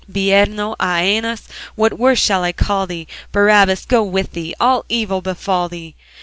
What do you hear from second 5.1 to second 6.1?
befall thee!